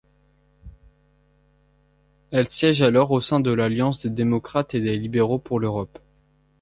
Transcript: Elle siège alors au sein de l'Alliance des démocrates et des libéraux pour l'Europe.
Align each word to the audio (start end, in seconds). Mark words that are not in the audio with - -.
Elle 2.31 2.49
siège 2.49 2.81
alors 2.81 3.11
au 3.11 3.21
sein 3.21 3.39
de 3.39 3.51
l'Alliance 3.51 4.01
des 4.01 4.09
démocrates 4.09 4.73
et 4.73 4.81
des 4.81 4.97
libéraux 4.97 5.37
pour 5.37 5.59
l'Europe. 5.59 5.99